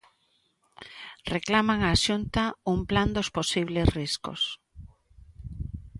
Reclaman 1.35 1.79
á 1.89 1.91
Xunta 2.05 2.43
un 2.73 2.79
plan 2.89 3.09
dos 3.15 3.29
posibles 3.37 3.87
riscos. 3.99 4.41